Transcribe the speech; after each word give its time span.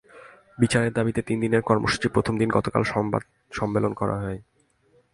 বিচারের 0.59 0.93
দাবিতে 0.93 1.21
তিন 1.21 1.37
দিনের 1.39 1.61
কর্মসূচির 1.61 2.13
প্রথম 2.13 2.33
দিন 2.37 2.49
গতকাল 2.49 2.83
সংবাদ 2.93 3.23
সমেঞ্চলন 3.51 3.93
করা 3.93 4.15
হয়। 4.21 4.39